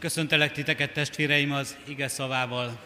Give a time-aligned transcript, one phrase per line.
[0.00, 2.80] Köszöntelek titeket, testvéreim, az ige szavával.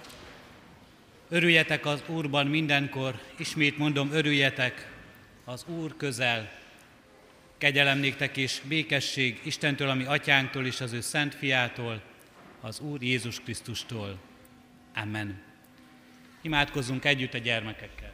[1.29, 4.91] Örüljetek az Úrban mindenkor, ismét mondom, örüljetek,
[5.45, 6.53] az Úr közel.
[7.59, 12.03] Kegyelem néktek és békesség Istentől, ami atyánktól és az ő szent fiától,
[12.61, 14.19] az Úr Jézus Krisztustól.
[14.95, 15.43] Amen.
[16.43, 18.13] Imádkozzunk együtt a gyermekekkel.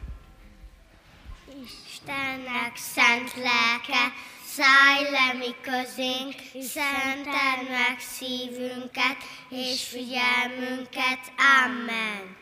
[1.87, 4.13] Istennek szent lelke,
[4.55, 6.35] szállj le mi közénk,
[6.67, 9.17] szenteld meg szívünket
[9.49, 11.19] és figyelmünket.
[11.65, 12.35] Amen.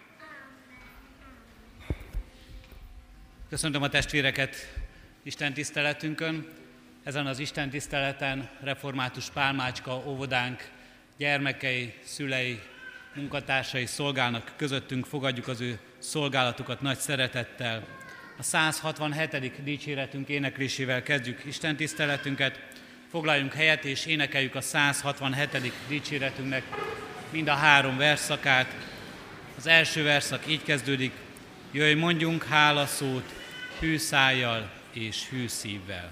[3.49, 4.55] Köszöntöm a testvéreket
[5.23, 6.47] Isten tiszteletünkön.
[7.03, 10.69] Ezen az Isten tiszteleten református pálmácska óvodánk
[11.17, 12.59] gyermekei, szülei,
[13.15, 17.98] munkatársai szolgálnak közöttünk, fogadjuk az ő szolgálatukat nagy szeretettel.
[18.39, 19.63] A 167.
[19.63, 22.59] dicséretünk éneklésével kezdjük Isten tiszteletünket.
[23.11, 25.71] Foglaljunk helyet és énekeljük a 167.
[25.87, 26.63] dicséretünknek
[27.29, 28.75] mind a három verszakát.
[29.57, 31.11] Az első verszak így kezdődik,
[31.71, 33.33] jöjj mondjunk hálaszót,
[33.79, 36.11] hű szájjal és hű szívvel.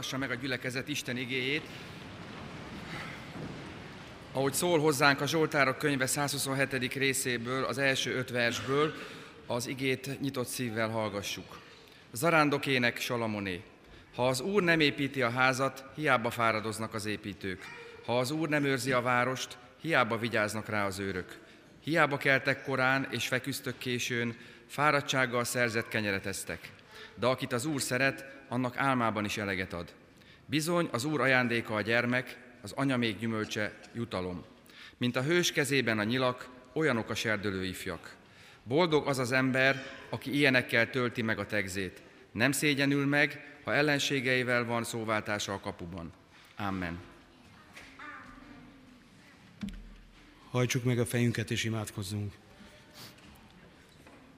[0.00, 1.62] Hallgassa meg a gyülekezet Isten igéjét.
[4.32, 6.94] Ahogy szól hozzánk a Zsoltárok könyve 127.
[6.94, 8.94] részéből, az első öt versből,
[9.46, 11.58] az igét nyitott szívvel hallgassuk.
[12.12, 13.62] Zarándokének Salamoné.
[14.14, 17.64] Ha az Úr nem építi a házat, hiába fáradoznak az építők.
[18.04, 21.38] Ha az Úr nem őrzi a várost, hiába vigyáznak rá az őrök.
[21.84, 24.36] Hiába keltek korán és feküztök későn,
[24.66, 26.70] fáradtsággal szerzett kenyeret esztek.
[27.14, 29.94] De akit az Úr szeret, annak álmában is eleget ad.
[30.46, 34.44] Bizony, az Úr ajándéka a gyermek, az anya még gyümölcse jutalom.
[34.96, 38.16] Mint a hős kezében a nyilak, olyanok a serdülő ifjak.
[38.62, 42.02] Boldog az az ember, aki ilyenekkel tölti meg a tegzét.
[42.32, 46.12] Nem szégyenül meg, ha ellenségeivel van szóváltása a kapuban.
[46.56, 46.98] Amen.
[50.50, 52.32] Hajtsuk meg a fejünket és imádkozzunk.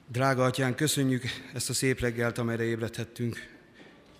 [0.08, 1.22] Drága atyán, köszönjük
[1.54, 3.61] ezt a szép reggelt, amelyre ébredhettünk.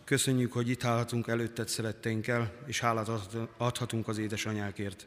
[0.04, 3.08] Köszönjük, hogy itt állhatunk előtted szeretteinkkel, és hálát
[3.56, 5.06] adhatunk az édesanyákért.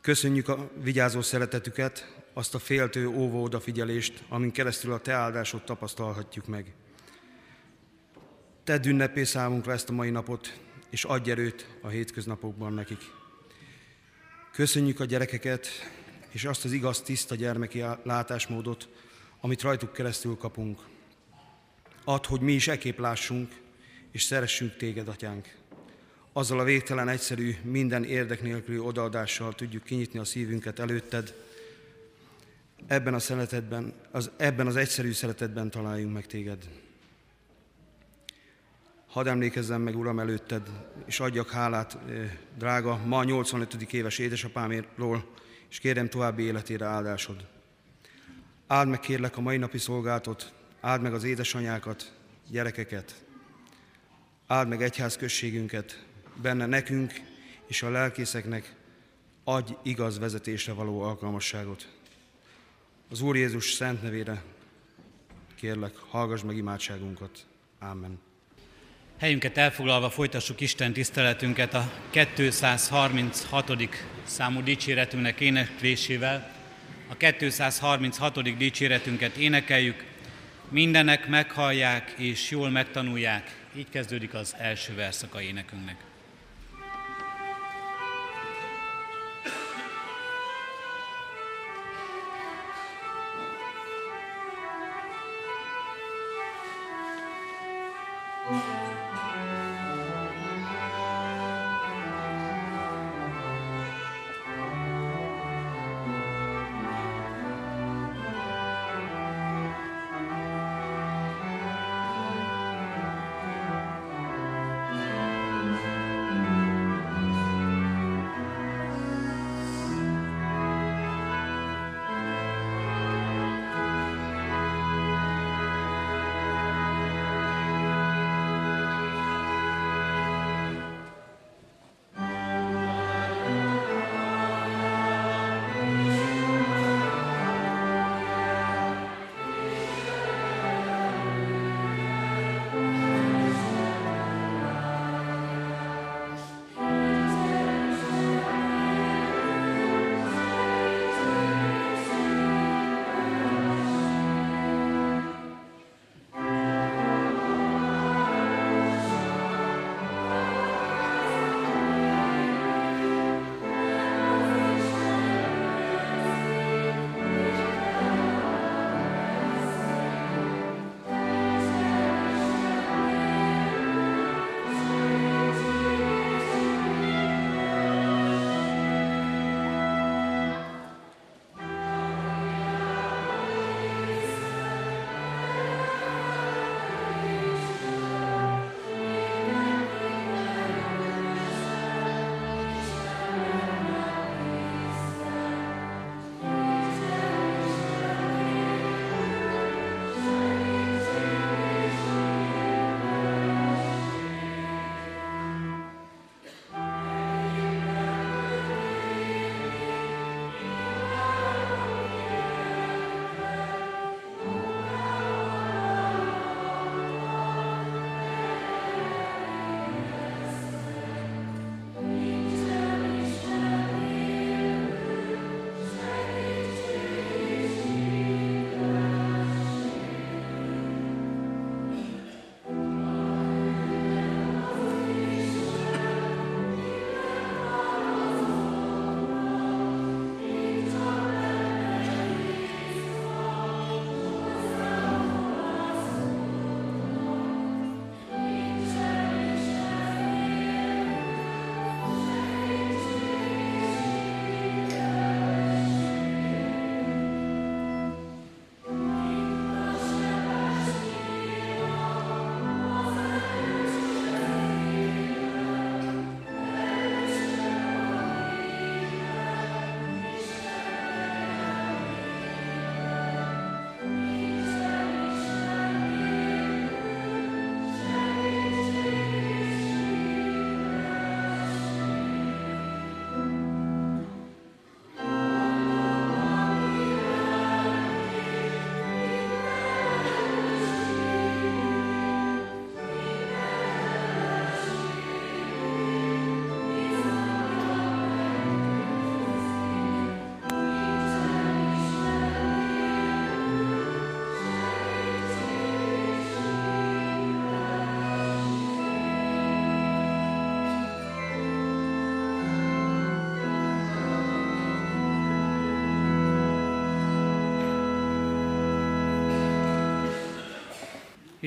[0.00, 6.46] Köszönjük a vigyázó szeretetüket, azt a féltő, óvó odafigyelést, amin keresztül a Te áldásod tapasztalhatjuk
[6.46, 6.74] meg.
[8.64, 10.58] Tedd ünnepé számunkra ezt a mai napot,
[10.90, 13.00] és adj erőt a hétköznapokban nekik.
[14.52, 15.66] Köszönjük a gyerekeket,
[16.30, 18.88] és azt az igaz, tiszta gyermeki látásmódot,
[19.40, 20.80] amit rajtuk keresztül kapunk.
[22.04, 23.64] Add, hogy mi is ekép lássunk,
[24.16, 25.54] és szeressünk téged, atyánk.
[26.32, 31.34] Azzal a végtelen egyszerű, minden érdek nélküli odaadással tudjuk kinyitni a szívünket előtted.
[32.86, 36.68] Ebben a szeretetben, az, ebben az egyszerű szeretetben találjunk meg téged.
[39.06, 40.68] Hadd emlékezzem meg, Uram, előtted,
[41.06, 43.92] és adjak hálát, eh, drága, ma 85.
[43.92, 45.24] éves édesapámról,
[45.70, 47.46] és kérem további életére áldásod.
[48.66, 52.12] Áld meg kérlek a mai napi szolgáltot, áld meg az édesanyákat,
[52.50, 53.25] gyerekeket,
[54.46, 56.04] áld meg egyházközségünket,
[56.42, 57.12] benne nekünk
[57.66, 58.74] és a lelkészeknek
[59.44, 61.88] adj igaz vezetésre való alkalmasságot.
[63.10, 64.42] Az Úr Jézus szent nevére
[65.54, 67.46] kérlek, hallgass meg imádságunkat.
[67.78, 68.18] Amen.
[69.18, 73.72] Helyünket elfoglalva folytassuk Isten tiszteletünket a 236.
[74.24, 76.52] számú dicséretünknek éneklésével.
[77.08, 78.56] A 236.
[78.56, 80.04] dicséretünket énekeljük,
[80.68, 83.65] mindenek meghallják és jól megtanulják.
[83.76, 85.96] Így kezdődik az első verszaka énekünknek.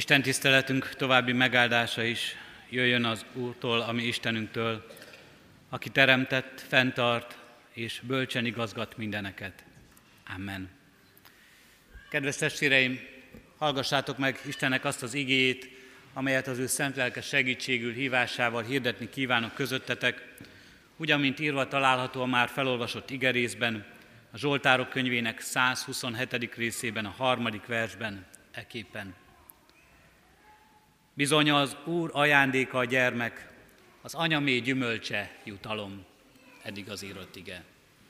[0.10, 2.36] Isten tiszteletünk további megáldása is
[2.70, 4.86] jöjjön az Úrtól, ami Istenünktől,
[5.70, 7.38] aki teremtett, fenntart
[7.74, 9.63] és bölcsen igazgat mindeneket.
[10.36, 10.70] Amen.
[12.10, 13.00] Kedves testvéreim,
[13.58, 15.70] hallgassátok meg Istennek azt az igét,
[16.13, 20.34] amelyet az ő szent lelke segítségül hívásával hirdetni kívánok közöttetek,
[20.96, 23.86] ugyan, mint írva található a már felolvasott igerészben,
[24.32, 26.56] a Zsoltárok könyvének 127.
[26.56, 29.28] részében, a harmadik versben, eképpen.
[31.19, 33.49] Bizony az Úr ajándéka a gyermek,
[34.01, 36.05] az anyamé gyümölcse jutalom.
[36.61, 37.63] Eddig az írott ige.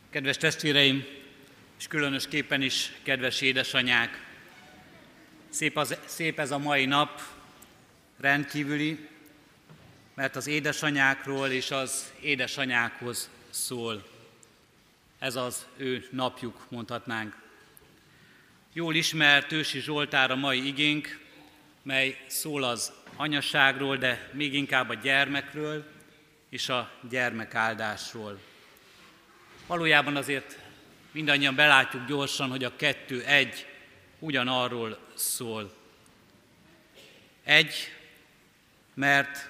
[0.09, 1.05] Kedves testvéreim,
[1.77, 4.25] és különösképpen is kedves édesanyák,
[5.49, 7.21] szép, az, szép ez a mai nap,
[8.19, 9.07] rendkívüli,
[10.13, 14.07] mert az édesanyákról és az édesanyákhoz szól.
[15.19, 17.35] Ez az ő napjuk, mondhatnánk.
[18.73, 21.27] Jól ismert ősi Zsoltár a mai igénk,
[21.89, 25.85] mely szól az anyaságról, de még inkább a gyermekről
[26.49, 28.39] és a gyermekáldásról.
[29.67, 30.57] Valójában azért
[31.11, 33.65] mindannyian belátjuk gyorsan, hogy a kettő egy
[34.19, 35.73] ugyanarról szól.
[37.43, 37.75] Egy,
[38.93, 39.49] mert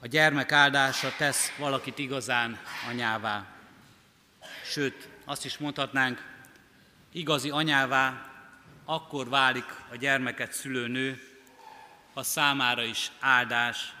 [0.00, 3.46] a gyermek áldása tesz valakit igazán anyává.
[4.64, 6.24] Sőt, azt is mondhatnánk,
[7.12, 8.31] igazi anyává
[8.84, 11.22] akkor válik a gyermeket szülő nő,
[12.12, 13.94] a számára is áldás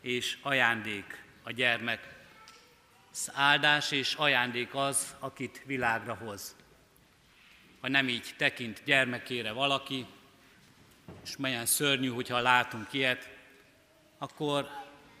[0.00, 2.16] és ajándék a gyermek.
[3.10, 6.56] Az áldás és ajándék az, akit világra hoz.
[7.80, 10.06] Ha nem így tekint gyermekére valaki,
[11.24, 13.30] és melyen szörnyű, hogyha látunk ilyet,
[14.18, 14.68] akkor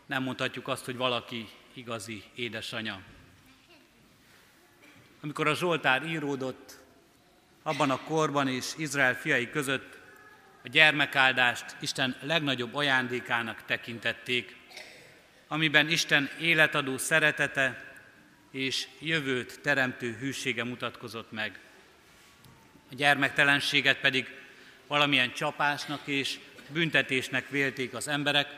[0.06, 3.00] nem mondhatjuk azt, hogy valaki igazi édesanya.
[5.20, 6.78] Amikor a Zsoltár íródott,
[7.68, 9.98] abban a korban és Izrael fiai között
[10.64, 14.56] a gyermekáldást Isten legnagyobb ajándékának tekintették,
[15.48, 17.94] amiben Isten életadó szeretete
[18.50, 21.58] és jövőt teremtő hűsége mutatkozott meg.
[22.90, 24.26] A gyermektelenséget pedig
[24.86, 28.48] valamilyen csapásnak és büntetésnek vélték az emberek,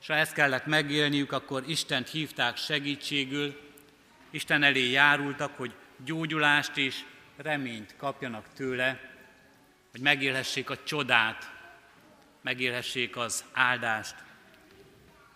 [0.00, 3.60] és ha ezt kellett megélniük, akkor Istent hívták segítségül,
[4.30, 5.72] Isten elé járultak, hogy
[6.04, 7.04] gyógyulást és
[7.38, 9.00] reményt kapjanak tőle,
[9.90, 11.52] hogy megélhessék a csodát,
[12.40, 14.14] megélhessék az áldást.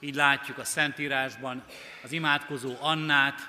[0.01, 1.65] Így látjuk a Szentírásban
[2.03, 3.41] az imádkozó Annát,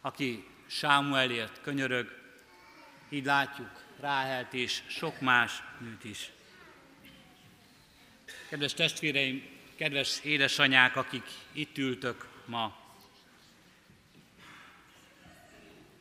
[0.00, 2.16] aki Sámuelért könyörög,
[3.08, 6.30] így látjuk Ráhelt és sok más nőt is.
[8.48, 12.77] Kedves testvéreim, kedves édesanyák, akik itt ültök ma,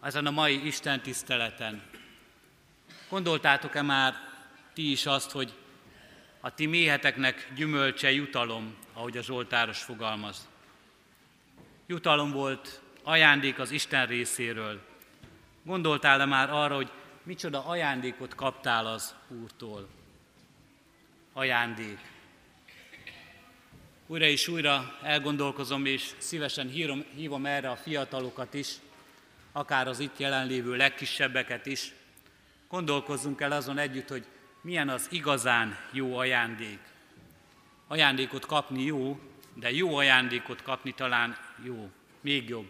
[0.02, 1.82] ezen a mai Isten tiszteleten.
[3.10, 4.14] Gondoltátok-e már
[4.74, 5.54] ti is azt, hogy
[6.40, 10.48] a ti méheteknek gyümölcse jutalom, ahogy a Zsoltáros fogalmaz.
[11.86, 14.82] Jutalom volt, ajándék az Isten részéről.
[15.64, 16.92] Gondoltál-e már arra, hogy
[17.24, 19.88] micsoda ajándékot kaptál az Úrtól?
[21.34, 22.00] Ajándék.
[24.08, 28.68] Újra és újra elgondolkozom, és szívesen hívom, hívom erre a fiatalokat is,
[29.52, 31.94] akár az itt jelenlévő legkisebbeket is,
[32.70, 34.26] gondolkozzunk el azon együtt, hogy
[34.62, 36.80] milyen az igazán jó ajándék.
[37.88, 39.20] Ajándékot kapni jó,
[39.54, 41.90] de jó ajándékot kapni talán jó,
[42.22, 42.70] még jobb.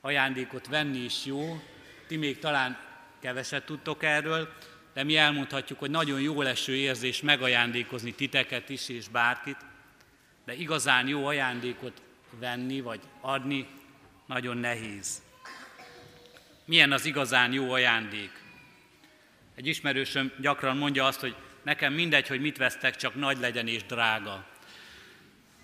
[0.00, 1.62] Ajándékot venni is jó,
[2.06, 2.78] ti még talán
[3.20, 4.48] keveset tudtok erről,
[4.94, 9.56] de mi elmondhatjuk, hogy nagyon jó leső érzés megajándékozni titeket is és bárkit,
[10.44, 12.02] de igazán jó ajándékot
[12.38, 13.66] venni vagy adni
[14.26, 15.22] nagyon nehéz.
[16.64, 18.42] Milyen az igazán jó ajándék?
[19.54, 23.84] Egy ismerősöm gyakran mondja azt, hogy nekem mindegy, hogy mit vesztek, csak nagy legyen és
[23.84, 24.46] drága.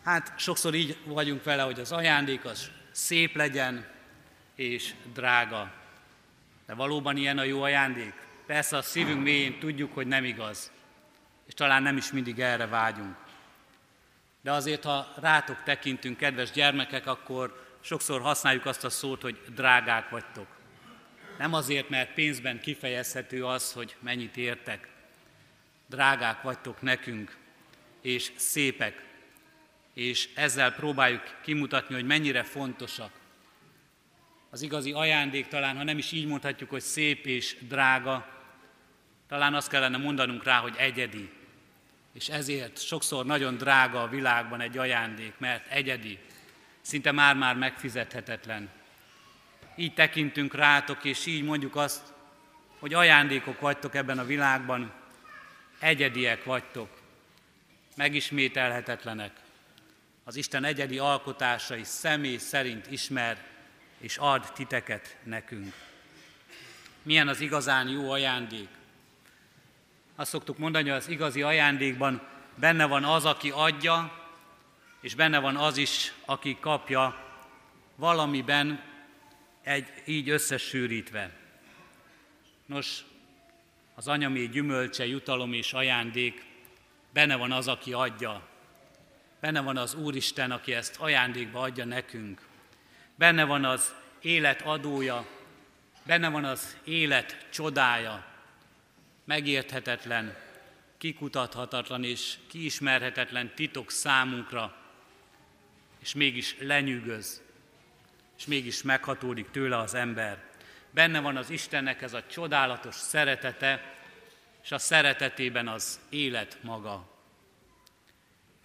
[0.04, 3.86] Hát sokszor így vagyunk vele, hogy az ajándék az szép legyen
[4.54, 5.72] és drága.
[6.66, 8.14] De valóban ilyen a jó ajándék?
[8.46, 10.70] Persze a szívünk mélyén tudjuk, hogy nem igaz.
[11.46, 13.16] És talán nem is mindig erre vágyunk.
[14.42, 20.08] De azért, ha rátok tekintünk, kedves gyermekek, akkor sokszor használjuk azt a szót, hogy drágák
[20.08, 20.59] vagytok.
[21.40, 24.88] Nem azért, mert pénzben kifejezhető az, hogy mennyit értek.
[25.86, 27.36] Drágák vagytok nekünk,
[28.00, 29.04] és szépek,
[29.94, 33.12] és ezzel próbáljuk kimutatni, hogy mennyire fontosak.
[34.50, 38.44] Az igazi ajándék talán, ha nem is így mondhatjuk, hogy szép és drága,
[39.28, 41.30] talán azt kellene mondanunk rá, hogy egyedi.
[42.12, 46.18] És ezért sokszor nagyon drága a világban egy ajándék, mert egyedi,
[46.80, 48.78] szinte már-már megfizethetetlen
[49.76, 52.12] így tekintünk rátok, és így mondjuk azt,
[52.78, 54.92] hogy ajándékok vagytok ebben a világban,
[55.78, 56.88] egyediek vagytok,
[57.96, 59.32] megismételhetetlenek.
[60.24, 63.44] Az Isten egyedi alkotásai személy szerint ismer
[63.98, 65.74] és ad titeket nekünk.
[67.02, 68.68] Milyen az igazán jó ajándék?
[70.16, 72.22] Azt szoktuk mondani, hogy az igazi ajándékban
[72.54, 74.20] benne van az, aki adja,
[75.00, 77.24] és benne van az is, aki kapja
[77.94, 78.82] valamiben
[79.62, 81.30] egy így összesűrítve.
[82.66, 83.04] Nos,
[83.94, 86.44] az anyami gyümölcse, jutalom és ajándék,
[87.12, 88.48] benne van az, aki adja.
[89.40, 92.40] Benne van az Úristen, aki ezt ajándékba adja nekünk.
[93.14, 95.26] Benne van az élet adója,
[96.06, 98.26] benne van az élet csodája,
[99.24, 100.36] megérthetetlen,
[100.98, 104.76] kikutathatatlan és kiismerhetetlen titok számunkra,
[106.00, 107.42] és mégis lenyűgöz,
[108.40, 110.42] és mégis meghatódik tőle az ember.
[110.90, 113.94] Benne van az Istennek ez a csodálatos szeretete,
[114.62, 117.08] és a szeretetében az élet maga.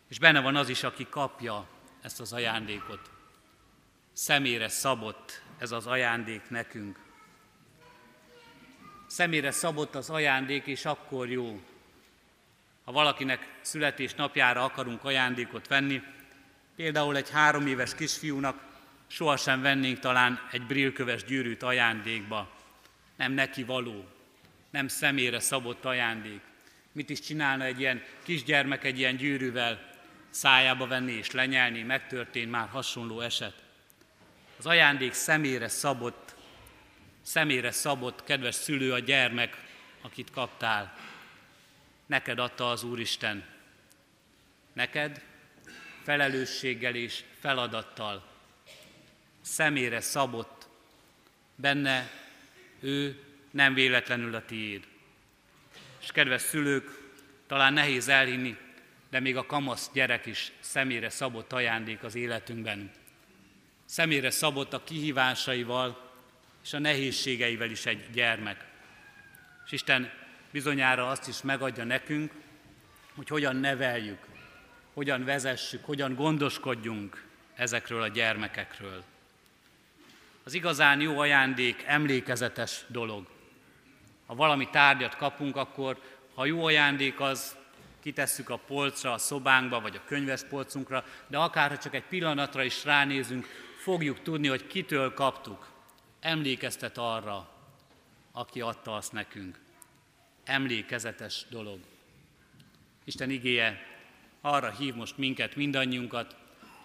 [0.09, 1.67] És benne van az is, aki kapja
[2.01, 3.11] ezt az ajándékot.
[4.13, 6.99] Szemére szabott ez az ajándék nekünk.
[9.07, 11.61] Szemére szabott az ajándék, és akkor jó,
[12.83, 16.01] ha valakinek születésnapjára akarunk ajándékot venni,
[16.75, 18.73] például egy három éves kisfiúnak
[19.07, 22.55] sohasem vennénk talán egy brillköves gyűrűt ajándékba.
[23.15, 24.07] Nem neki való,
[24.69, 26.41] nem személyre szabott ajándék.
[26.91, 29.93] Mit is csinálna egy ilyen kisgyermek egy ilyen gyűrűvel?
[30.29, 33.63] Szájába venni és lenyelni, megtörtént már hasonló eset.
[34.57, 36.35] Az ajándék személyre szabott,
[37.21, 39.63] személyre szabott, kedves szülő a gyermek,
[40.01, 40.97] akit kaptál.
[42.05, 43.45] Neked adta az Úristen.
[44.73, 45.21] Neked
[46.03, 48.34] felelősséggel és feladattal
[49.45, 50.67] személyre szabott,
[51.55, 52.11] benne
[52.79, 54.83] ő nem véletlenül a tiéd.
[56.01, 57.11] És kedves szülők,
[57.47, 58.57] talán nehéz elhinni,
[59.09, 62.91] de még a kamasz gyerek is személyre szabott ajándék az életünkben.
[63.85, 66.11] Személyre szabott a kihívásaival
[66.63, 68.65] és a nehézségeivel is egy gyermek.
[69.65, 70.11] És Isten
[70.51, 72.31] bizonyára azt is megadja nekünk,
[73.15, 74.25] hogy hogyan neveljük,
[74.93, 79.03] hogyan vezessük, hogyan gondoskodjunk ezekről a gyermekekről.
[80.47, 83.27] Az igazán jó ajándék emlékezetes dolog.
[84.25, 86.01] Ha valami tárgyat kapunk, akkor
[86.33, 87.57] ha jó ajándék az,
[88.01, 92.63] kitesszük a polcra, a szobánkba, vagy a könyves polcunkra, de akár ha csak egy pillanatra
[92.63, 93.45] is ránézünk,
[93.81, 95.71] fogjuk tudni, hogy kitől kaptuk.
[96.19, 97.49] Emlékeztet arra,
[98.31, 99.59] aki adta azt nekünk.
[100.43, 101.79] Emlékezetes dolog.
[103.03, 103.85] Isten igéje
[104.41, 106.35] arra hív most minket, mindannyiunkat,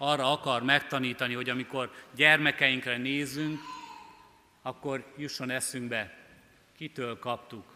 [0.03, 3.59] arra akar megtanítani, hogy amikor gyermekeinkre nézünk,
[4.61, 6.17] akkor jusson eszünkbe,
[6.77, 7.75] kitől kaptuk,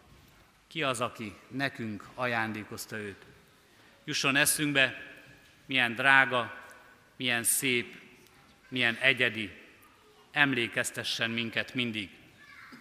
[0.68, 3.26] ki az, aki nekünk ajándékozta őt.
[4.04, 4.94] Jusson eszünkbe,
[5.66, 6.64] milyen drága,
[7.16, 7.96] milyen szép,
[8.68, 9.50] milyen egyedi,
[10.30, 12.10] emlékeztessen minket mindig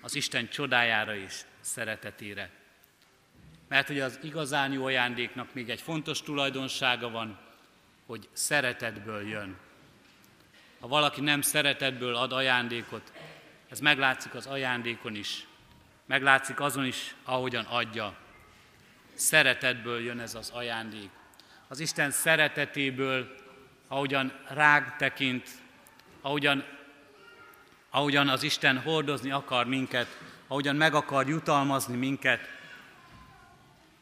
[0.01, 2.49] az Isten csodájára és szeretetére.
[3.67, 7.44] Mert hogy az igazán jó ajándéknak még egy fontos tulajdonsága van,
[8.05, 9.57] hogy szeretetből jön.
[10.79, 13.11] Ha valaki nem szeretetből ad ajándékot,
[13.69, 15.47] ez meglátszik az ajándékon is,
[16.05, 18.15] meglátszik azon is, ahogyan adja.
[19.13, 21.09] Szeretetből jön ez az ajándék.
[21.67, 23.35] Az Isten szeretetéből,
[23.87, 25.49] ahogyan rág tekint,
[26.21, 26.65] ahogyan,
[27.89, 30.07] ahogyan az Isten hordozni akar minket,
[30.47, 32.49] ahogyan meg akar jutalmazni minket,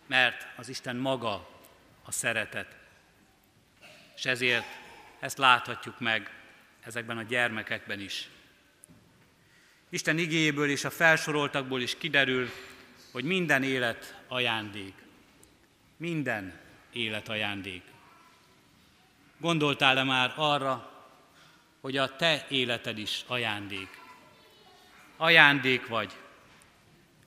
[0.07, 1.49] mert az Isten maga
[2.05, 2.82] a szeretet.
[4.15, 4.65] És ezért
[5.19, 6.31] ezt láthatjuk meg
[6.83, 8.29] ezekben a gyermekekben is.
[9.89, 12.49] Isten igényéből és a felsoroltakból is kiderül,
[13.11, 14.93] hogy minden élet ajándék.
[15.97, 16.59] Minden
[16.93, 17.81] élet ajándék.
[19.37, 20.91] Gondoltál-e már arra,
[21.81, 23.89] hogy a te életed is ajándék?
[25.17, 26.11] Ajándék vagy.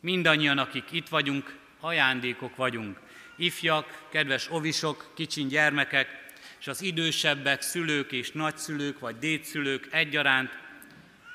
[0.00, 3.00] Mindannyian, akik itt vagyunk, ajándékok vagyunk.
[3.36, 6.25] Ifjak, kedves ovisok, kicsin gyermekek,
[6.66, 10.58] és az idősebbek, szülők és nagyszülők vagy dédszülők egyaránt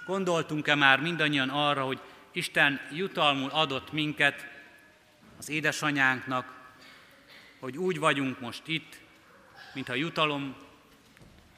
[0.05, 1.99] gondoltunk-e már mindannyian arra, hogy
[2.31, 4.47] Isten jutalmul adott minket
[5.37, 6.73] az édesanyánknak,
[7.59, 8.99] hogy úgy vagyunk most itt,
[9.73, 10.55] mintha jutalom,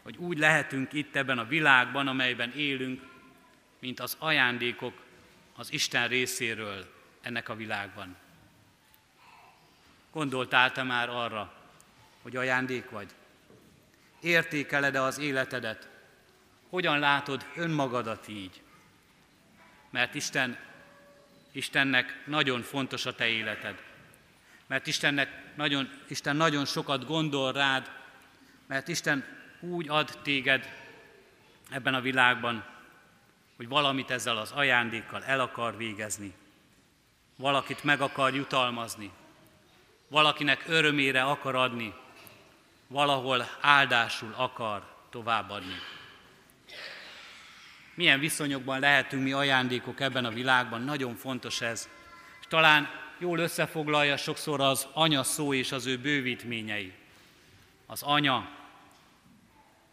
[0.03, 3.01] hogy úgy lehetünk itt ebben a világban, amelyben élünk,
[3.79, 4.93] mint az ajándékok
[5.55, 8.15] az Isten részéről ennek a világban.
[10.11, 11.53] Gondoltál te már arra,
[12.21, 13.07] hogy ajándék vagy?
[14.23, 15.89] Értékeled-e az életedet?
[16.69, 18.61] Hogyan látod önmagadat így?
[19.89, 20.57] Mert Isten,
[21.51, 23.81] Istennek nagyon fontos a te életed.
[24.67, 27.91] mert Istennek nagyon, Isten nagyon sokat gondol rád,
[28.67, 29.25] mert Isten
[29.59, 30.69] úgy ad téged
[31.69, 32.65] ebben a világban,
[33.55, 36.33] hogy valamit ezzel az ajándékkal el akar végezni.
[37.35, 39.11] Valakit meg akar jutalmazni.
[40.07, 41.93] Valakinek örömére akar adni.
[42.93, 45.73] Valahol áldásul akar továbbadni.
[47.95, 51.89] Milyen viszonyokban lehetünk mi ajándékok ebben a világban, nagyon fontos ez.
[52.39, 56.93] És talán jól összefoglalja sokszor az anya szó és az ő bővítményei.
[57.85, 58.35] Az anya,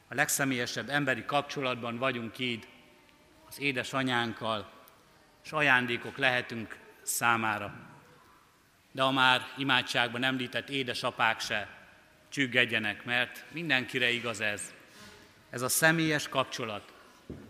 [0.09, 2.69] a legszemélyesebb emberi kapcsolatban vagyunk így
[3.49, 4.71] az édesanyánkkal,
[5.45, 7.75] és ajándékok lehetünk számára.
[8.93, 11.80] De a már imádságban említett édesapák se
[12.31, 14.73] csüggedjenek, mert mindenkire igaz ez.
[15.51, 16.93] Ez a személyes kapcsolat,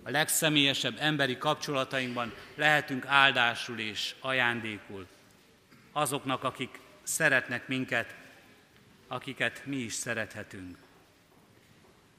[0.03, 5.07] a legszemélyesebb emberi kapcsolatainkban lehetünk áldásul és ajándékul
[5.93, 8.15] azoknak, akik szeretnek minket,
[9.09, 10.77] akiket mi is szerethetünk.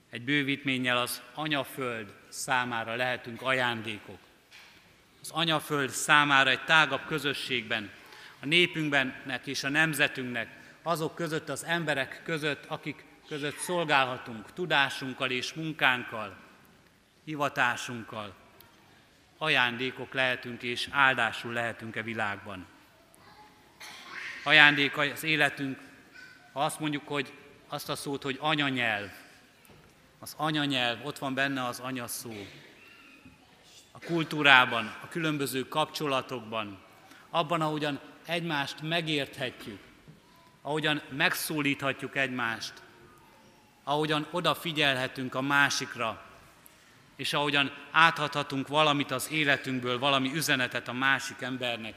[0.09, 4.19] Egy bővítménnyel az anyaföld számára lehetünk ajándékok.
[5.21, 7.91] Az anyaföld számára egy tágabb közösségben,
[8.39, 15.53] a népünkbennek és a nemzetünknek, azok között az emberek között, akik között szolgálhatunk tudásunkkal és
[15.53, 16.37] munkánkkal,
[17.23, 18.33] hivatásunkkal.
[19.37, 22.65] Ajándékok lehetünk és áldásul lehetünk e világban.
[24.43, 25.79] Ajándék az életünk,
[26.53, 27.33] ha azt mondjuk, hogy
[27.67, 29.09] azt a szót, hogy anyanyelv,
[30.19, 32.33] az anyanyelv, ott van benne az anyaszó.
[33.91, 36.79] A kultúrában, a különböző kapcsolatokban,
[37.29, 39.79] abban, ahogyan egymást megérthetjük,
[40.61, 42.73] ahogyan megszólíthatjuk egymást,
[43.83, 46.25] ahogyan odafigyelhetünk a másikra,
[47.15, 51.95] és ahogyan áthathatunk valamit az életünkből, valami üzenetet a másik embernek.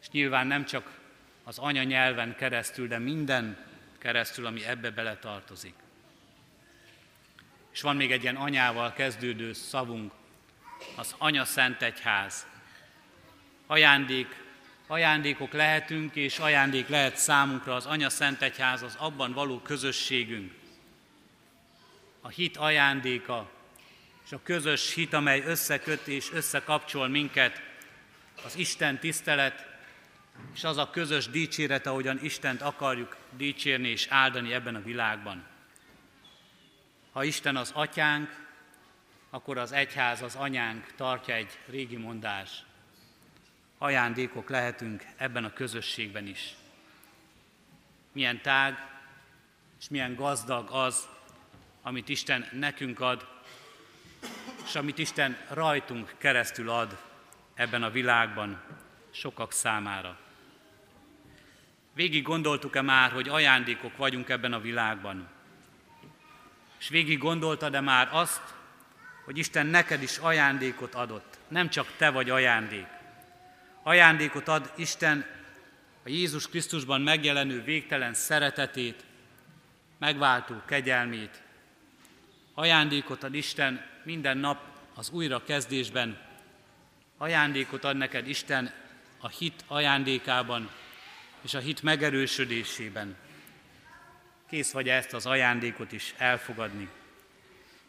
[0.00, 0.98] És nyilván nem csak
[1.44, 3.66] az anyanyelven keresztül, de minden
[3.98, 5.74] keresztül, ami ebbe bele tartozik.
[7.72, 10.12] És van még egy ilyen anyával kezdődő szavunk,
[10.96, 12.46] az Anya Szent Egyház.
[13.66, 14.47] Ajándék,
[14.88, 20.52] ajándékok lehetünk, és ajándék lehet számunkra az Anya Szent Egyház, az abban való közösségünk.
[22.20, 23.50] A hit ajándéka,
[24.24, 27.62] és a közös hit, amely összeköt és összekapcsol minket,
[28.44, 29.66] az Isten tisztelet,
[30.54, 35.46] és az a közös dicséret, ahogyan Istent akarjuk dicsérni és áldani ebben a világban.
[37.12, 38.46] Ha Isten az atyánk,
[39.30, 42.50] akkor az egyház az anyánk, tartja egy régi mondás.
[43.78, 46.54] Ajándékok lehetünk ebben a közösségben is.
[48.12, 48.86] Milyen tág
[49.80, 51.08] és milyen gazdag az,
[51.82, 53.26] amit Isten nekünk ad,
[54.64, 56.98] és amit Isten rajtunk keresztül ad
[57.54, 58.60] ebben a világban
[59.10, 60.18] sokak számára.
[61.94, 65.28] Végig gondoltuk-e már, hogy ajándékok vagyunk ebben a világban?
[66.78, 68.42] És végig gondoltad-e már azt,
[69.24, 72.96] hogy Isten neked is ajándékot adott, nem csak te vagy ajándék.
[73.88, 75.26] Ajándékot ad Isten
[76.04, 79.04] a Jézus Krisztusban megjelenő végtelen szeretetét,
[79.98, 81.42] megváltó kegyelmét.
[82.54, 84.60] Ajándékot ad Isten minden nap
[84.94, 86.18] az újrakezdésben.
[87.18, 88.72] Ajándékot ad neked Isten
[89.18, 90.70] a hit ajándékában
[91.42, 93.16] és a hit megerősödésében.
[94.50, 96.88] Kész vagy ezt az ajándékot is elfogadni?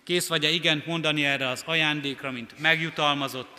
[0.03, 3.58] Kész vagy-e igent mondani erre az ajándékra, mint megjutalmazott,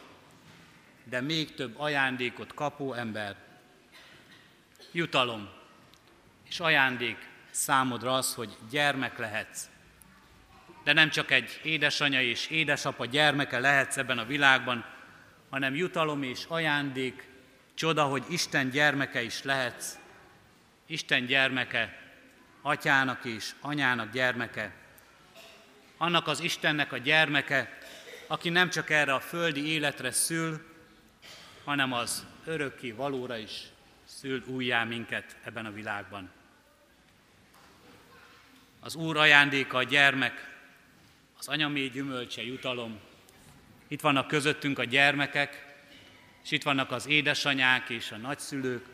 [1.11, 3.37] de még több ajándékot kapó ember?
[4.93, 5.49] Jutalom
[6.49, 9.69] és ajándék számodra az, hogy gyermek lehetsz.
[10.85, 14.85] De nem csak egy édesanya és édesapa gyermeke lehetsz ebben a világban,
[15.51, 17.29] hanem jutalom és ajándék,
[17.75, 19.99] csoda, hogy Isten gyermeke is lehetsz.
[20.87, 21.99] Isten gyermeke,
[22.63, 24.73] atyának és anyának gyermeke,
[25.97, 27.79] annak az Istennek a gyermeke,
[28.27, 30.70] aki nem csak erre a földi életre szül,
[31.65, 33.63] hanem az örökké valóra is
[34.05, 36.31] szül újjá minket ebben a világban.
[38.81, 40.59] Az Úr ajándéka a gyermek,
[41.39, 42.99] az anyamé gyümölcse jutalom.
[43.89, 45.75] Itt vannak közöttünk a gyermekek,
[46.45, 48.87] és itt vannak az édesanyák és a nagyszülők,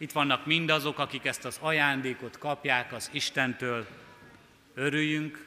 [0.00, 3.86] itt vannak mindazok, akik ezt az ajándékot kapják az Istentől.
[4.74, 5.46] Örüljünk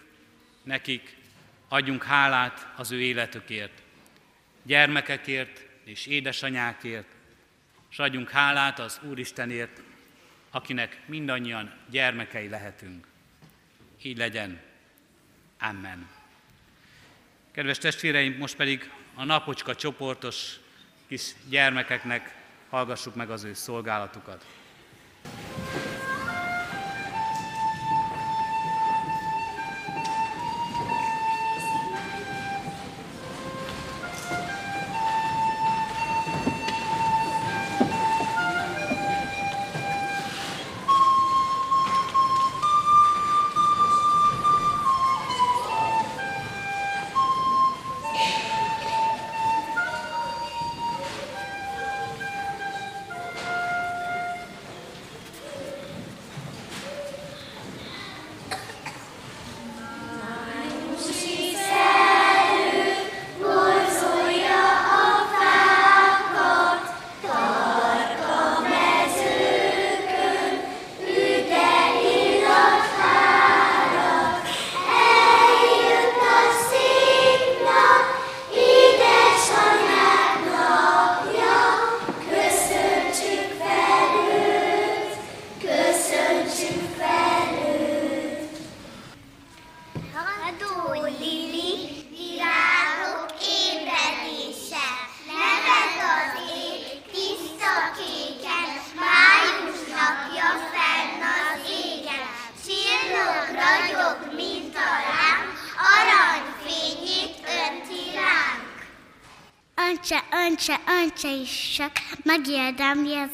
[0.63, 1.17] nekik,
[1.67, 3.82] adjunk hálát az ő életükért,
[4.63, 7.07] gyermekekért és édesanyákért,
[7.91, 9.81] és adjunk hálát az Úristenért,
[10.51, 13.07] akinek mindannyian gyermekei lehetünk.
[14.01, 14.61] Így legyen.
[15.59, 16.09] Amen.
[17.51, 20.59] Kedves testvéreim, most pedig a napocska csoportos
[21.07, 22.35] kis gyermekeknek
[22.69, 24.45] hallgassuk meg az ő szolgálatukat.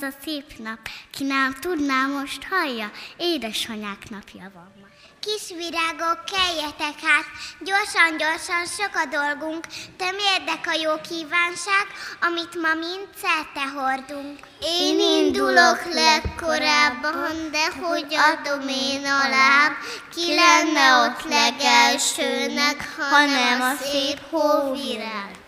[0.09, 0.79] A szép nap.
[1.11, 4.87] Ki nem tudná, most hallja, édesanyák napja van ma.
[5.19, 7.25] Kis virágok, keljetek hát,
[7.59, 9.65] gyorsan, gyorsan, sok a dolgunk,
[9.97, 11.85] te mérdek a jó kívánság,
[12.21, 14.39] amit ma mind szerte hordunk.
[14.61, 19.73] Én indulok legkorábban, de hogy adom én a láb,
[20.13, 25.38] ki lenne ott legelsőnek, hanem a szép hóvirág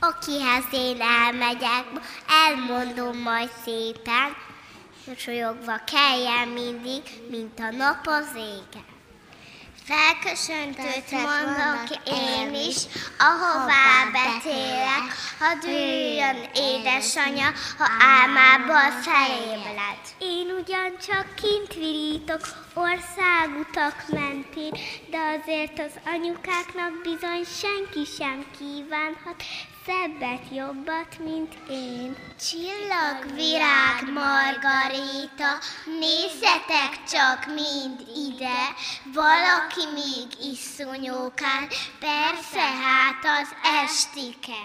[0.00, 1.84] akihez én elmegyek,
[2.28, 4.36] elmondom majd szépen,
[5.06, 8.98] mosolyogva kelljen mindig, mint a nap az égen.
[9.84, 12.76] Felköszöntőt mondok én is,
[13.18, 15.04] ahová betérek,
[15.38, 20.00] ha dűjön édesanya, ha álmába felébred.
[20.18, 22.40] Én ugyancsak kint virítok
[22.74, 24.72] országutak mentén,
[25.10, 29.42] de azért az anyukáknak bizony senki sem kívánhat
[29.86, 32.16] szebbet, jobbat, mint én.
[32.48, 35.52] Csillagvirág Margarita,
[36.00, 38.60] nézzetek csak mind ide,
[39.04, 43.48] valaki még iszonyókán, persze hát az
[43.82, 44.62] estike.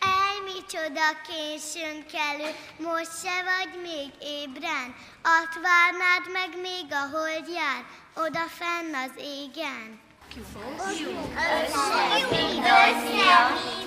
[0.00, 7.48] Ej, micsoda későn kelő, most se vagy még ébren, azt várnád meg még a hold
[7.48, 10.11] jár, oda fenn az égen.
[10.34, 12.16] Össze,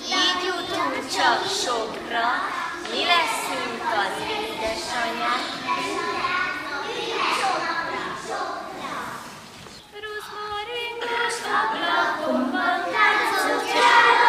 [0.07, 2.27] így jutunk csak sokra,
[2.91, 5.43] mi leszünk az édesanyák.
[10.03, 14.24] Rozmaringos ablakomban táncolt jár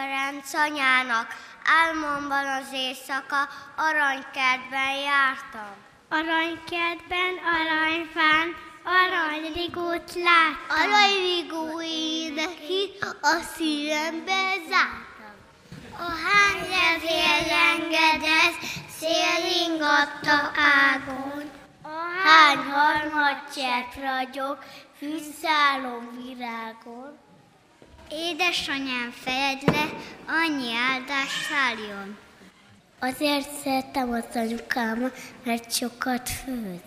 [0.00, 1.26] Ferenc anyának
[1.64, 5.72] álmomban az éjszaka aranykertben jártam.
[6.08, 10.76] Aranykertben, aranyfán, aranyrigót láttam.
[10.82, 15.34] Aranyrigó éneki a szívembe zártam.
[15.98, 18.54] A hány levél engedez,
[18.98, 20.52] szél ingatta
[20.86, 21.50] ágon.
[21.82, 24.58] A hány harmadcsepp ragyog,
[24.98, 27.29] fűszálló virágon.
[28.12, 29.88] Édesanyám fejed le,
[30.26, 32.18] annyi áldás szálljon.
[32.98, 36.80] Azért szerettem az anyukámat, mert sokat főz.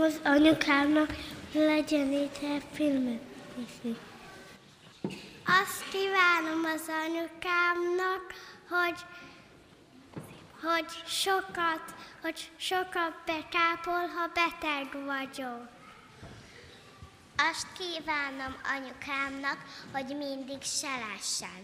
[0.00, 1.14] Az anyukámnak
[1.52, 3.20] legyen étel filmet
[3.56, 3.96] nézni.
[5.62, 8.34] Azt kívánom az anyukámnak,
[8.68, 8.98] hogy,
[10.62, 11.82] hogy sokat,
[12.22, 15.79] hogy sokat bekápol, ha beteg vagyok.
[17.48, 19.58] Azt kívánom anyukámnak,
[19.92, 21.62] hogy mindig se lássán.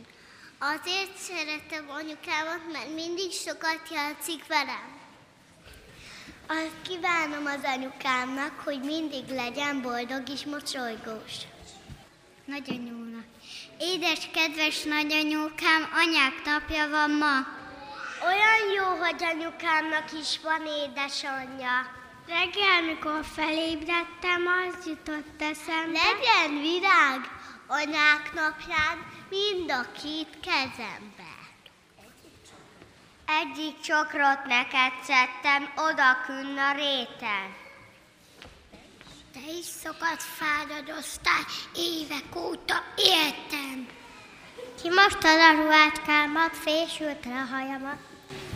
[0.59, 4.99] Azért szeretem anyukámat, mert mindig sokat játszik velem.
[6.47, 11.35] Azt kívánom az anyukámnak, hogy mindig legyen boldog és mosolygós.
[12.45, 13.25] Nagyanyónak.
[13.79, 17.37] Édes, kedves nagyanyókám, anyák napja van ma.
[18.27, 21.96] Olyan jó, hogy anyukámnak is van édesanyja.
[22.27, 25.99] Reggel, mikor felébredtem, az jutott eszembe.
[26.03, 27.21] Legyen virág
[27.67, 31.35] Anyák napján mind a két kezembe.
[33.27, 37.55] Egyik csokrot neked szedtem odakünn a réten.
[39.33, 43.87] Te is sokat fáradoztál, évek óta éltem.
[44.83, 48.16] Kimostad a ruhácskámat, fésült a hajamat.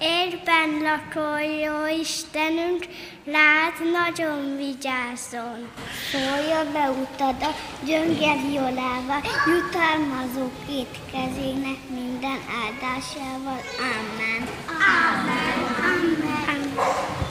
[0.00, 1.28] érben lakó
[2.00, 2.86] Istenünk,
[3.24, 5.68] lát nagyon vigyázzon.
[6.10, 13.60] Szólja be utadat, gyönger jolával, jutalmazók étkezének minden áldásával.
[13.78, 14.48] Amen.
[14.66, 15.56] Amen.
[15.78, 17.25] Amen.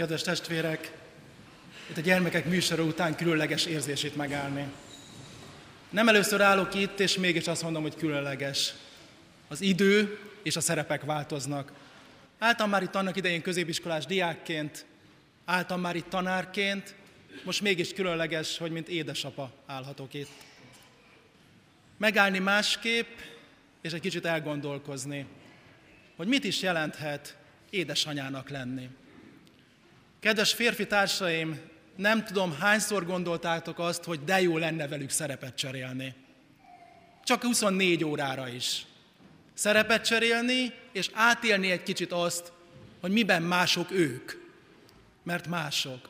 [0.00, 0.92] Kedves testvérek,
[1.90, 4.66] itt a gyermekek műsora után különleges érzését megállni.
[5.90, 8.72] Nem először állok itt, és mégis azt mondom, hogy különleges.
[9.48, 11.72] Az idő és a szerepek változnak.
[12.38, 14.84] Álltam már itt annak idején középiskolás diákként,
[15.44, 16.94] álltam már itt tanárként,
[17.44, 20.30] most mégis különleges, hogy mint édesapa állhatok itt.
[21.96, 23.18] Megállni másképp,
[23.80, 25.26] és egy kicsit elgondolkozni,
[26.16, 27.36] hogy mit is jelenthet
[27.70, 28.88] édesanyának lenni.
[30.20, 31.60] Kedves férfi társaim,
[31.96, 36.14] nem tudom, hányszor gondoltátok azt, hogy de jó lenne velük szerepet cserélni.
[37.24, 38.86] Csak 24 órára is.
[39.54, 42.52] Szerepet cserélni, és átélni egy kicsit azt,
[43.00, 44.32] hogy miben mások ők.
[45.22, 46.08] Mert mások.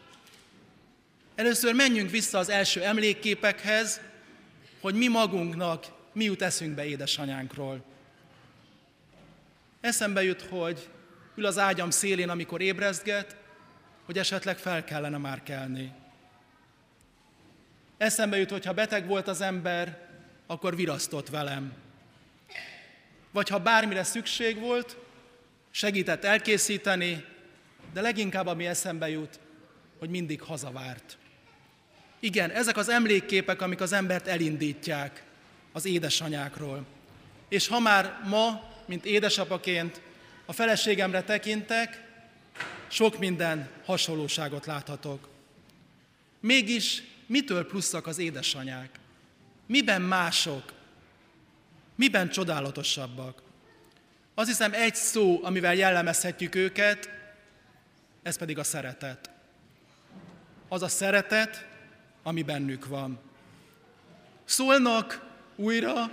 [1.34, 4.00] Először menjünk vissza az első emlékképekhez,
[4.80, 7.84] hogy mi magunknak mi jut eszünkbe édesanyánkról.
[9.80, 10.88] Eszembe jut, hogy
[11.36, 13.36] ül az ágyam szélén, amikor ébrezget,
[14.10, 15.92] hogy esetleg fel kellene már kelni.
[17.98, 20.08] Eszembe jut, hogy ha beteg volt az ember,
[20.46, 21.72] akkor virasztott velem.
[23.30, 24.96] Vagy ha bármire szükség volt,
[25.70, 27.24] segített elkészíteni,
[27.92, 29.38] de leginkább ami eszembe jut,
[29.98, 31.18] hogy mindig hazavárt.
[32.20, 35.22] Igen, ezek az emlékképek, amik az embert elindítják
[35.72, 36.84] az édesanyákról.
[37.48, 40.00] És ha már ma, mint édesapaként
[40.46, 42.08] a feleségemre tekintek,
[42.90, 45.28] sok minden hasonlóságot láthatok.
[46.40, 48.98] Mégis mitől pluszak az édesanyák?
[49.66, 50.72] Miben mások?
[51.94, 53.42] Miben csodálatosabbak?
[54.34, 57.10] Azt hiszem egy szó, amivel jellemezhetjük őket,
[58.22, 59.30] ez pedig a szeretet.
[60.68, 61.66] Az a szeretet,
[62.22, 63.20] ami bennük van.
[64.44, 65.26] Szólnak
[65.56, 66.12] újra,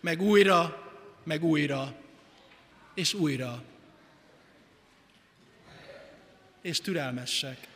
[0.00, 0.90] meg újra,
[1.24, 1.94] meg újra,
[2.94, 3.62] és újra
[6.64, 7.68] és türelmesek,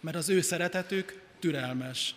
[0.00, 2.14] mert az ő szeretetük türelmes.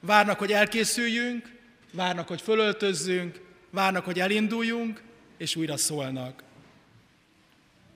[0.00, 1.52] Várnak, hogy elkészüljünk,
[1.92, 3.40] várnak, hogy fölöltözzünk,
[3.70, 5.02] várnak, hogy elinduljunk,
[5.36, 6.42] és újra szólnak.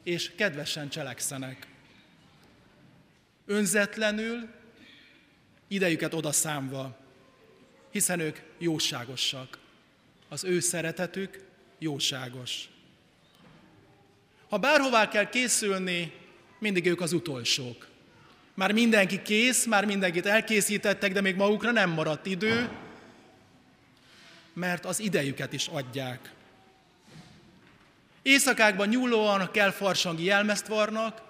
[0.03, 1.67] És kedvesen cselekszenek.
[3.47, 4.49] Önzetlenül,
[5.69, 6.99] idejüket oda számva,
[7.91, 9.59] hiszen ők jóságosak.
[10.29, 11.45] Az ő szeretetük
[11.79, 12.69] jóságos.
[14.49, 16.23] Ha bárhová kell készülni,
[16.65, 17.87] mindig ők az utolsók.
[18.55, 22.69] Már mindenki kész, már mindenkit elkészítettek, de még magukra nem maradt idő,
[24.53, 26.33] mert az idejüket is adják.
[28.23, 31.23] Éjszakákban nyúlóan kell farsangi jelmezt varnak,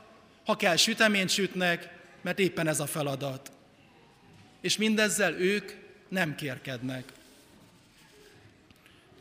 [0.44, 1.88] ha kell süteményt sütnek,
[2.22, 3.52] mert éppen ez a feladat.
[4.60, 5.72] És mindezzel ők
[6.08, 7.12] nem kérkednek.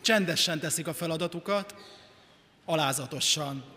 [0.01, 1.75] Csendesen teszik a feladatukat,
[2.65, 3.72] alázatosan.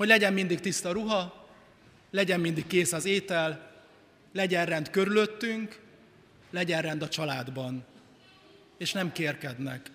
[0.00, 1.48] Hogy legyen mindig tiszta ruha,
[2.10, 3.72] legyen mindig kész az étel,
[4.32, 5.80] legyen rend körülöttünk,
[6.50, 7.84] legyen rend a családban.
[8.78, 9.90] És nem kérkednek.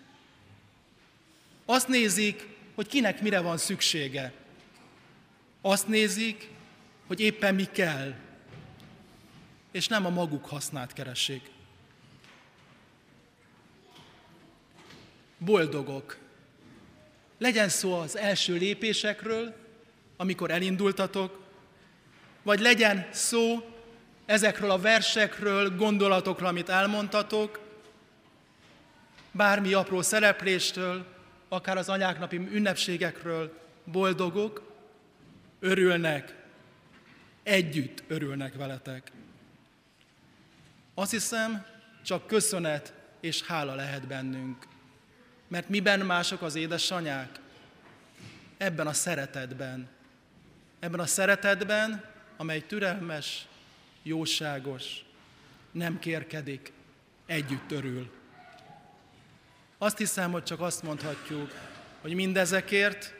[1.66, 4.34] Azt nézik, hogy kinek mire van szüksége.
[5.62, 6.49] Azt nézik,
[7.08, 8.14] hogy éppen mi kell,
[9.72, 11.49] és nem a maguk hasznát keresik.
[15.38, 16.18] Boldogok.
[17.38, 19.64] Legyen szó az első lépésekről,
[20.18, 21.43] amikor elindultatok,
[22.43, 23.70] vagy legyen szó
[24.26, 27.59] ezekről a versekről, gondolatokról, amit elmondtatok,
[29.32, 31.05] bármi apró szerepléstől,
[31.47, 34.74] akár az anyáknapi ünnepségekről boldogok,
[35.59, 36.36] örülnek,
[37.43, 39.11] együtt örülnek veletek.
[40.93, 41.66] Azt hiszem,
[42.03, 44.68] csak köszönet és hála lehet bennünk.
[45.47, 47.39] Mert miben mások az édesanyák?
[48.57, 49.88] Ebben a szeretetben.
[50.86, 52.03] Ebben a szeretetben,
[52.38, 53.47] amely türelmes,
[54.03, 55.05] jóságos,
[55.71, 56.71] nem kérkedik,
[57.25, 58.11] együtt örül.
[59.77, 61.51] Azt hiszem, hogy csak azt mondhatjuk,
[62.01, 63.13] hogy mindezekért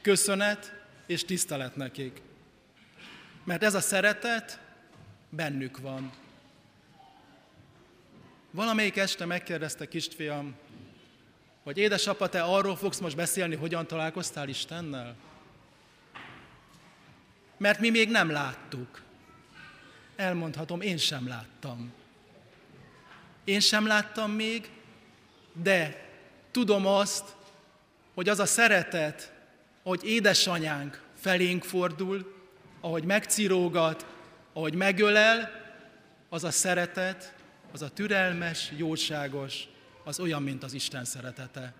[0.00, 2.20] köszönet és tisztelet nekik.
[3.44, 4.60] Mert ez a szeretet
[5.28, 6.12] bennük van.
[8.50, 10.56] Valamelyik este megkérdezte kisfiam,
[11.62, 15.16] hogy édesapa, te arról fogsz most beszélni, hogyan találkoztál Istennel?
[17.58, 19.02] Mert mi még nem láttuk.
[20.16, 21.92] Elmondhatom, én sem láttam.
[23.44, 24.70] Én sem láttam még,
[25.52, 26.06] de
[26.50, 27.24] tudom azt,
[28.14, 29.32] hogy az a szeretet,
[29.82, 32.34] hogy édesanyánk felénk fordul,
[32.80, 34.06] ahogy megcirógat,
[34.52, 35.50] ahogy megölel,
[36.28, 37.34] az a szeretet,
[37.72, 39.64] az a türelmes, jóságos,
[40.04, 41.74] az olyan, mint az Isten szeretete.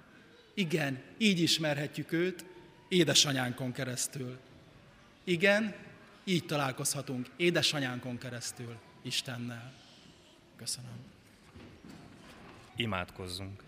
[0.54, 2.44] Igen, így ismerhetjük őt,
[2.88, 4.38] édesanyánkon keresztül.
[5.28, 5.74] Igen,
[6.24, 9.72] így találkozhatunk édesanyánkon keresztül Istennel.
[10.56, 10.96] Köszönöm.
[12.76, 13.62] Imádkozzunk.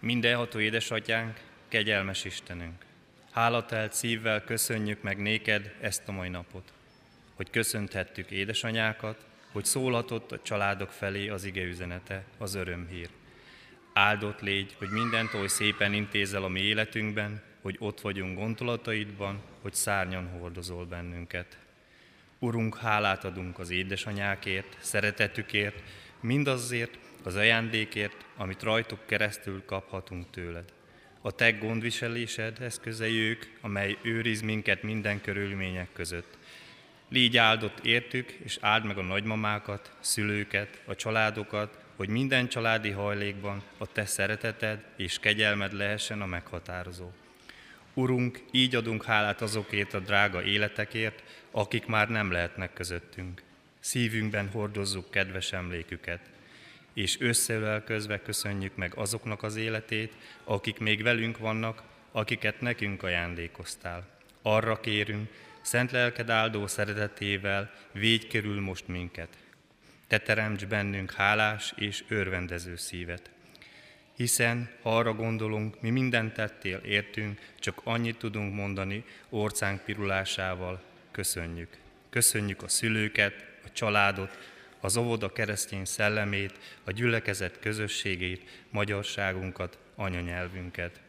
[0.00, 2.84] Mindenható édesatyánk, kegyelmes Istenünk,
[3.30, 6.72] hálatelt szívvel köszönjük meg néked ezt a mai napot,
[7.34, 13.08] hogy köszönthettük édesanyákat, hogy szólhatott a családok felé az ige üzenete, az örömhír.
[13.92, 19.74] Áldott légy, hogy mindent oly szépen intézel a mi életünkben, hogy ott vagyunk gondolataidban, hogy
[19.74, 21.58] szárnyan hordozol bennünket.
[22.38, 25.82] Urunk, hálát adunk az édesanyákért, szeretetükért,
[26.20, 30.72] mindazért az ajándékért, amit rajtuk keresztül kaphatunk tőled.
[31.20, 36.38] A te gondviselésed eszközei amely őriz minket minden körülmények között.
[37.08, 43.62] Légy áldott értük, és áld meg a nagymamákat, szülőket, a családokat, hogy minden családi hajlékban
[43.78, 47.10] a te szereteted és kegyelmed lehessen a meghatározó.
[47.94, 53.42] Urunk, így adunk hálát azokért a drága életekért, akik már nem lehetnek közöttünk.
[53.80, 56.20] Szívünkben hordozzuk kedves emléküket,
[56.92, 60.12] és összeölelközve köszönjük meg azoknak az életét,
[60.44, 61.82] akik még velünk vannak,
[62.12, 64.06] akiket nekünk ajándékoztál.
[64.42, 65.30] Arra kérünk,
[65.60, 69.28] szent lelked áldó szeretetével védj körül most minket.
[70.06, 73.30] Te teremts bennünk hálás és örvendező szívet.
[74.16, 81.68] Hiszen, ha arra gondolunk, mi mindent tettél, értünk, csak annyit tudunk mondani orcánk pirulásával, köszönjük.
[82.10, 84.38] Köszönjük a szülőket, a családot,
[84.80, 91.00] az óvoda keresztény szellemét, a gyülekezet közösségét, magyarságunkat, anyanyelvünket.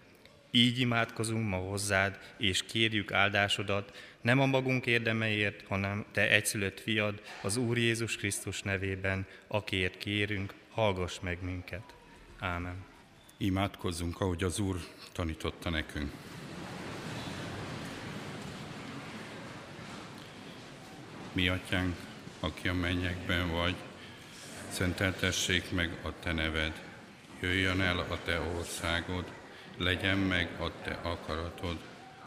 [0.52, 7.22] Így imádkozunk ma hozzád, és kérjük áldásodat, nem a magunk érdemeiért, hanem Te egyszülött fiad,
[7.42, 11.94] az Úr Jézus Krisztus nevében, akiért kérünk, hallgass meg minket.
[12.40, 12.95] Ámen.
[13.38, 14.80] Imádkozzunk, ahogy az Úr
[15.12, 16.12] tanította nekünk.
[21.32, 21.96] Mi atyánk,
[22.40, 23.76] aki a mennyekben vagy,
[24.70, 26.82] szenteltessék meg a te neved,
[27.40, 29.32] jöjjön el a te országod,
[29.78, 31.78] legyen meg a te akaratod,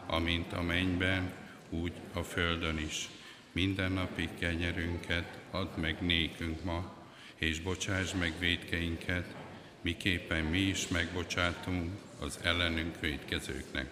[0.07, 1.33] amint a mennyben,
[1.69, 3.09] úgy a földön is.
[3.51, 6.93] Minden napi kenyerünket add meg nékünk ma,
[7.35, 9.35] és bocsáss meg védkeinket,
[9.81, 13.87] miképpen mi is megbocsátunk az ellenünk védkezőknek.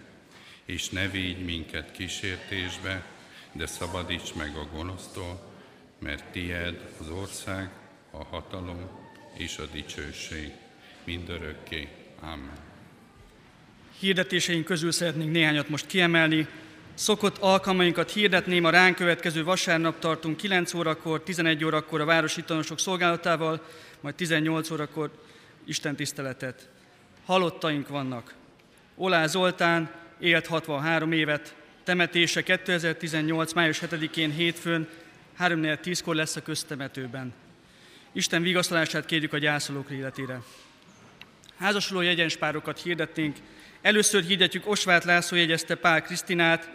[0.64, 3.06] És ne védj minket kísértésbe,
[3.52, 5.52] de szabadíts meg a gonosztól,
[5.98, 7.70] mert tied az ország,
[8.10, 8.88] a hatalom
[9.36, 10.50] és a dicsőség
[11.04, 11.88] mindörökké.
[12.20, 12.58] Amen.
[13.98, 16.46] Hirdetéseink közül szeretnénk néhányat most kiemelni.
[16.94, 22.78] Szokott alkalmainkat hirdetném, a ránk következő vasárnap tartunk 9 órakor, 11 órakor a városi tanosok
[22.78, 23.66] szolgálatával,
[24.00, 25.10] majd 18 órakor
[25.68, 26.68] Isten tiszteletet.
[27.24, 28.34] Halottaink vannak.
[28.94, 29.90] Olá Zoltán
[30.20, 31.54] élt 63 évet,
[31.84, 33.52] temetése 2018.
[33.52, 34.88] május 7-én hétfőn
[35.40, 37.32] 3.10-kor lesz a köztemetőben.
[38.12, 40.42] Isten vigasztalását kérjük a gyászolók életére.
[41.56, 43.36] Házasuló jegyenspárokat hirdetnénk.
[43.82, 46.70] Először hirdetjük Osvát László jegyezte Pál Krisztinát,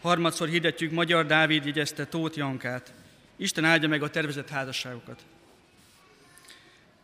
[0.00, 2.92] harmadszor hirdetjük Magyar Dávid jegyezte Tóth Jankát.
[3.36, 5.22] Isten áldja meg a tervezett házasságokat.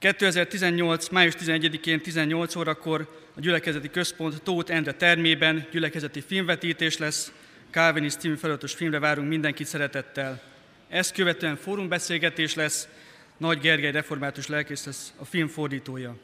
[0.05, 1.09] 2018.
[1.09, 7.33] május 11-én 18 órakor a gyülekezeti központ Tóth Endre termében gyülekezeti filmvetítés lesz.
[7.71, 10.43] Calvinist című feladatos filmre várunk mindenkit szeretettel.
[10.89, 12.89] Ezt követően fórumbeszélgetés lesz,
[13.37, 16.17] Nagy Gergely református lelkész lesz a film fordítója.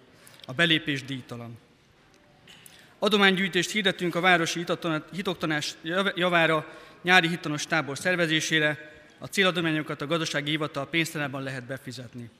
[0.47, 1.59] A belépés díjtalan.
[2.99, 4.65] Adománygyűjtést hirdetünk a városi
[5.13, 5.75] hitoktanás
[6.15, 8.93] javára nyári hitanos tábor szervezésére.
[9.19, 12.31] A céladományokat a gazdasági hivatal pénztárában lehet befizetni.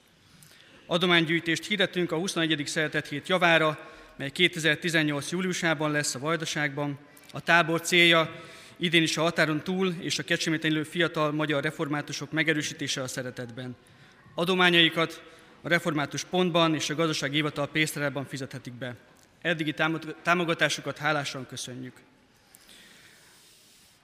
[0.91, 2.63] Adománygyűjtést hirdetünk a 21.
[2.67, 5.31] szeretet hét javára, mely 2018.
[5.31, 6.99] júliusában lesz a Vajdaságban.
[7.33, 8.43] A tábor célja
[8.77, 13.77] idén is a határon túl és a Kecskeméten élő fiatal magyar reformátusok megerősítése a szeretetben.
[14.35, 15.23] Adományaikat
[15.63, 18.97] a református pontban és a gazdasági hivatal pénztárában fizethetik be.
[19.43, 19.75] Eddigi
[20.23, 21.95] támogatásukat hálásan köszönjük.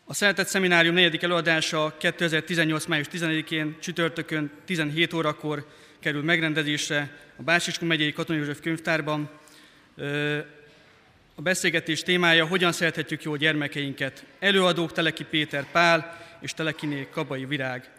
[0.05, 2.87] A Szeretett Szeminárium negyedik előadása 2018.
[2.87, 5.67] május 11-én csütörtökön 17 órakor
[6.07, 9.31] kerül megrendezésre a Bácsiskun megyei Katonai József könyvtárban.
[11.35, 14.25] A beszélgetés témája, hogyan szerethetjük jó gyermekeinket.
[14.39, 17.91] Előadók Teleki Péter Pál és Telekiné Kabai Virág.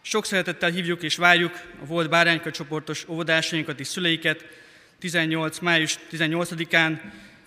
[0.00, 4.44] Sok szeretettel hívjuk és várjuk a volt bárányka csoportos óvodásainkat és szüleiket
[4.98, 5.58] 18.
[5.58, 7.00] május 18-án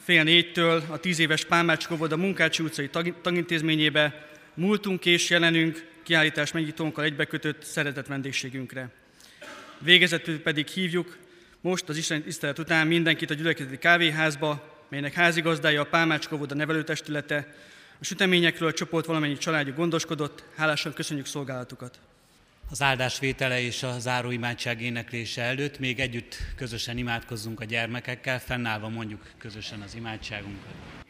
[0.04, 2.90] fél négytől a 10 éves Pálmács a Munkácsi utcai
[3.22, 8.90] tagintézményébe múltunk és jelenünk kiállítás megnyitónkkal egybekötött szeretett vendégségünkre.
[9.80, 11.18] Végezetül pedig hívjuk
[11.62, 17.54] most az Isten tisztelet után mindenkit a gyülekezeti kávéházba, melynek házigazdája a Pálmács a nevelőtestülete.
[18.00, 22.00] A süteményekről a csoport valamennyi családja gondoskodott, hálásan köszönjük szolgálatukat.
[22.70, 28.90] Az áldásvétele és a záró imádság éneklése előtt még együtt közösen imádkozzunk a gyermekekkel, fennállva
[28.90, 31.05] mondjuk közösen az imádságunkat.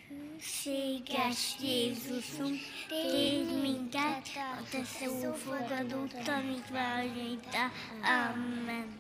[0.46, 7.72] Széges Jézusunk, tégy minket, a te szófogadó tanítványaidá.
[8.02, 9.00] Amen.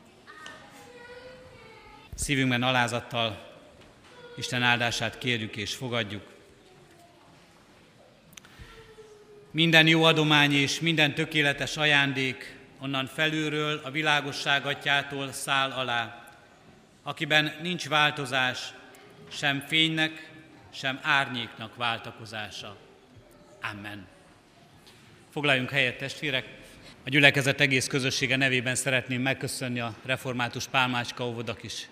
[2.15, 3.53] Szívünkben alázattal
[4.37, 6.23] Isten áldását kérjük és fogadjuk.
[9.51, 16.29] Minden jó adomány és minden tökéletes ajándék onnan felülről, a világosság atyától száll alá,
[17.03, 18.73] akiben nincs változás,
[19.31, 20.33] sem fénynek,
[20.75, 22.77] sem árnyéknak váltakozása.
[23.71, 24.07] Amen.
[25.31, 26.45] Foglaljunk helyet, testvérek!
[27.05, 31.87] A gyülekezet egész közössége nevében szeretném megköszönni a református Pálmácska óvodak is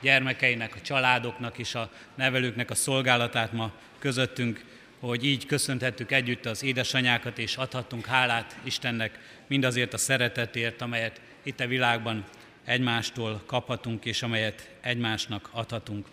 [0.00, 4.64] gyermekeinek, a családoknak és a nevelőknek a szolgálatát ma közöttünk,
[5.00, 11.60] hogy így köszönthettük együtt az édesanyákat, és adhattunk hálát Istennek mindazért a szeretetért, amelyet itt
[11.60, 12.24] a világban
[12.64, 16.06] egymástól kaphatunk, és amelyet egymásnak adhatunk.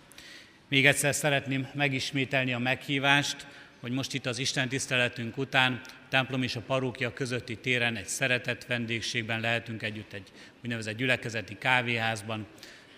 [0.76, 3.48] Még egyszer szeretném megismételni a meghívást,
[3.80, 8.08] hogy most itt az Isten tiszteletünk után a templom és a parókia közötti téren egy
[8.08, 10.32] szeretett vendégségben lehetünk együtt egy
[10.64, 12.46] úgynevezett gyülekezeti kávéházban.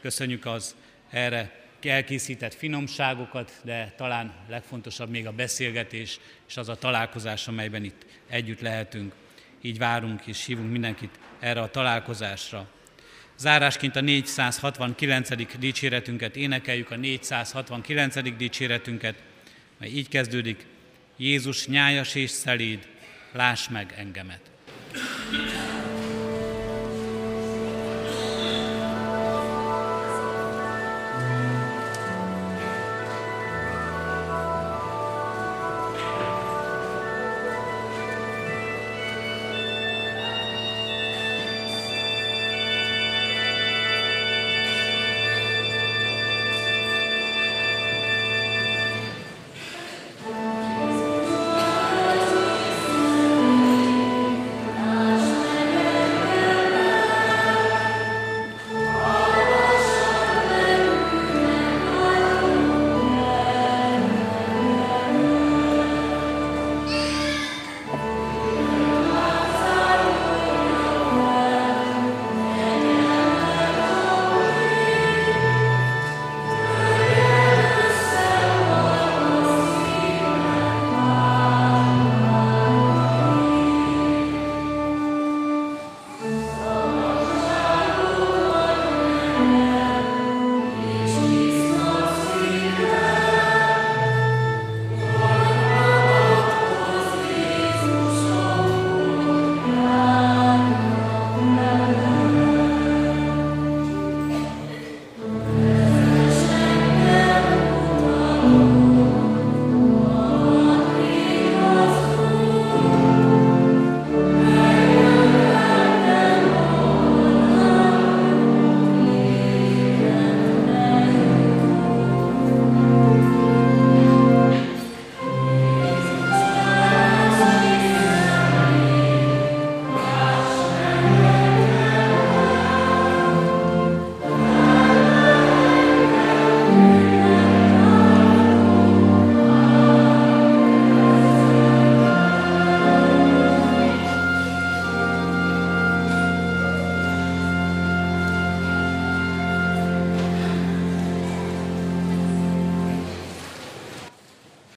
[0.01, 0.75] Köszönjük az
[1.09, 1.51] erre
[1.81, 8.61] elkészített finomságokat, de talán legfontosabb még a beszélgetés és az a találkozás, amelyben itt együtt
[8.61, 9.13] lehetünk.
[9.61, 12.76] Így várunk és hívunk mindenkit erre a találkozásra.
[13.37, 15.57] Zárásként a 469.
[15.59, 18.35] dicséretünket énekeljük, a 469.
[18.37, 19.15] dicséretünket,
[19.77, 20.65] mely így kezdődik,
[21.17, 22.87] Jézus nyájas és szeléd,
[23.31, 24.41] láss meg engemet.
[25.31, 25.76] Yeah.